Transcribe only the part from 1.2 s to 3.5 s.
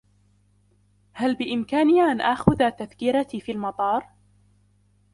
بإمكاني أن آخذ تذكرتي